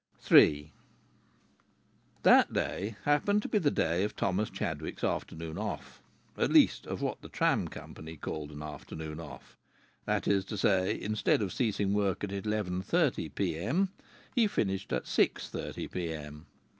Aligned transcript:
III 0.31 0.73
That 2.23 2.51
day 2.53 2.95
happened 3.05 3.43
to 3.43 3.47
be 3.47 3.59
the 3.59 3.69
day 3.69 4.03
of 4.03 4.15
Thomas 4.15 4.49
Chadwick's 4.49 5.03
afternoon 5.03 5.59
off; 5.59 6.01
at 6.39 6.49
least, 6.51 6.87
of 6.87 7.03
what 7.03 7.21
the 7.21 7.29
tram 7.29 7.67
company 7.67 8.17
called 8.17 8.49
an 8.51 8.63
afternoon 8.63 9.19
off. 9.19 9.59
That 10.05 10.27
is 10.27 10.43
to 10.45 10.57
say, 10.57 10.99
instead 10.99 11.43
of 11.43 11.53
ceasing 11.53 11.93
work 11.93 12.23
at 12.23 12.31
eleven 12.31 12.81
thirty 12.81 13.29
p.m. 13.29 13.89
he 14.33 14.47
finished 14.47 14.91
at 14.91 15.05
six 15.05 15.47
thirty 15.49 15.87
p.m. 15.87 16.47